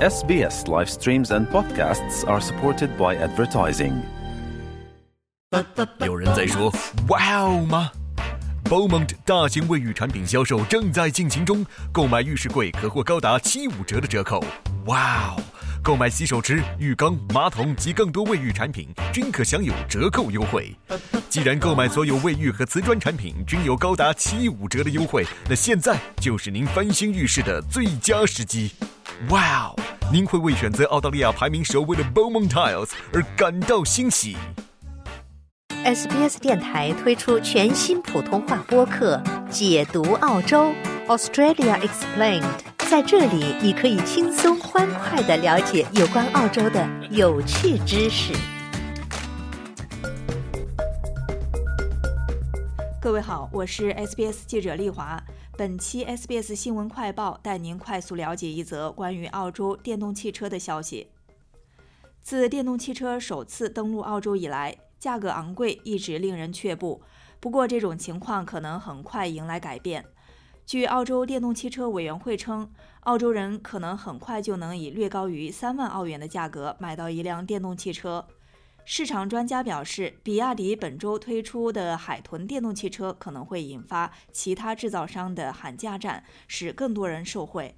[0.00, 3.94] SBS live streams and podcasts are supported by advertising.
[6.06, 6.72] 有人在说
[7.10, 7.90] “哇哦”吗
[8.66, 14.40] ？Beaumont 大型卫浴产品销售正在进行中，购买浴室柜可获高达七五折的折扣。
[14.86, 15.42] 哇哦！
[15.82, 20.76] 购买洗手池、浴缸、马桶及更多卫浴产品均可享有折扣优惠。
[21.28, 28.70] 既然购买所有卫浴和瓷砖产品均有高达七五折的优惠，那现在就是您翻新浴室的最佳时机。
[29.30, 29.74] 哇哦！
[30.12, 34.36] 您会为选择澳大利亚排名首位的 Beaumont Tiles 而感到欣喜。
[35.84, 40.72] SBS 电台推出全新普通话播客《解读澳洲
[41.08, 42.42] Australia Explained》。
[42.88, 48.32] 在这里，你可以轻松欢快的了解有关澳洲的有趣知识。
[53.02, 55.20] 各位好，我是 SBS 记者丽华。
[55.58, 61.08] 本期 SBS 新闻快报带您快速了解一则关于澳洲电动汽车的消息。
[62.22, 67.02] 自电动汽车首次登陆澳洲以来，价格昂贵一直令人却步。
[67.40, 70.04] 不过，这种情况可能很快迎来改变。
[70.64, 78.24] 据澳洲电动汽车委员会称，澳洲人可能很快就能以略高于三万澳元的价格买到一辆电动汽车。
[78.90, 87.76] 市场专家表示，比亚迪本周推出的海豚电动汽车可能会引发其他制造商的喊价战，使更多人受惠。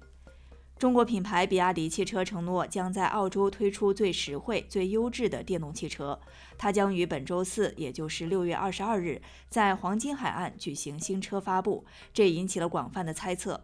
[0.79, 6.17] 中国品牌比亚迪汽车承诺将在澳洲推出最实惠、最优质的电动汽车。
[6.57, 13.61] 它将于本周四，也就是六月二十二日，在黄金海岸举行新车发布，这引起了广泛的猜测。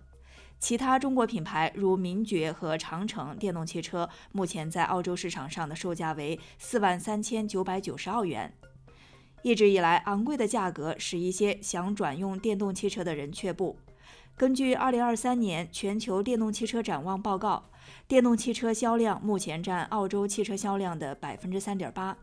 [0.60, 8.54] 其他中国品牌如名爵和长城电动汽车，目前在澳洲市场上的售价为四万三千九百九十澳元。
[9.44, 13.78] 一直以来，昂贵的价格使一些想转用电动汽车的人却步。
[14.36, 17.70] 根据2023年全球电动汽车展望报告，
[18.08, 22.16] 电动汽车销量目前占澳洲汽车销量的3.8%。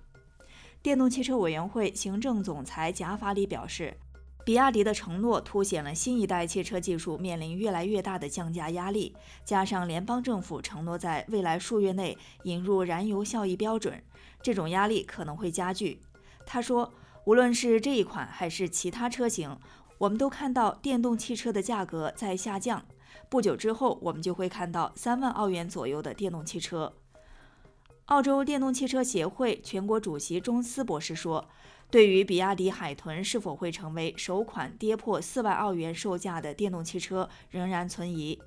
[0.82, 3.96] 电动汽车委员会行政总裁贾法里表示，
[4.44, 14.02] 比亚迪的承诺凸显了新一代汽车技术面临越来越大的降价压力，加上联邦政府承诺在未来数月内引入燃油效益标准，
[14.42, 16.00] 这种压力可能会加剧。
[16.44, 16.92] 他说，
[17.24, 19.56] 无论是这一款还是其他车型。
[19.96, 22.84] 我们都看到电动汽车的价格在下降，
[23.30, 26.92] 不久之后我们就会看到三万澳元左右的电动汽车。
[28.14, 31.48] 澳洲电动汽车协会全国主席钟斯博士说
[31.90, 38.40] ：“对于比亚迪海豚是否会成为首款跌破四万澳元售价的电动汽车，仍然存疑。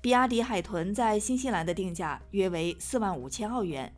[0.00, 3.92] 比亚迪海豚在新西兰的定价约为四万五千澳元。”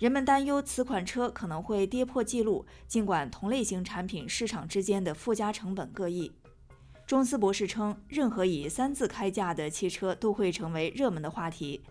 [0.00, 6.32] 人们担忧此款车可能会跌破记录，尽管同类型产品市场之间的附加成本各异。
[7.06, 11.82] 中斯博士称，任何以三字开价的汽车都会成为热门的话题。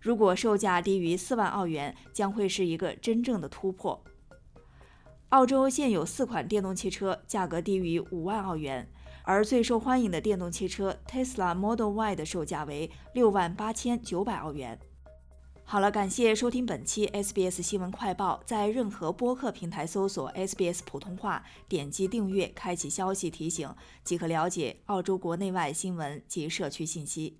[0.00, 4.02] 如果售价低于四万澳元，将会是一个真正的突破。
[5.28, 8.88] 澳洲现有四款电动汽车价格低于五万澳元，
[9.24, 14.78] 而最受欢迎的电动汽车 Tesla Model Y 的售价为六万八千九百澳元。
[15.72, 18.42] 好了，感谢收听本期 SBS 新闻快报。
[18.44, 23.74] 在任何播客平台搜索 SBS 普通话，点击订阅，开启消息提醒，
[24.04, 27.38] 即可了解澳洲国内外新闻及社区信息。